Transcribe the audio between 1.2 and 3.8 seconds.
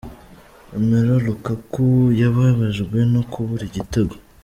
Lukaku yababajwe no kubura